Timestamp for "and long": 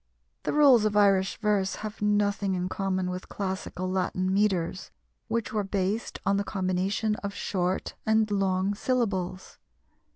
8.03-8.73